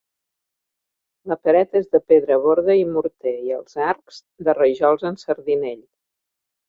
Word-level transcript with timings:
La 1.31 1.35
paret 1.47 1.77
és 1.81 1.85
de 1.91 2.01
pedra 2.13 2.37
borda 2.45 2.77
i 2.79 2.87
morter 2.95 3.35
i 3.51 3.55
els 3.59 3.77
arcs, 3.89 4.19
de 4.49 4.57
rajols 4.61 5.07
en 5.11 5.21
sardinell. 5.27 5.85